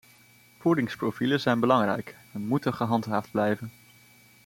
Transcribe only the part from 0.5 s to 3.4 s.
Voedingsprofielen zijn belangrijk, en moeten gehandhaafd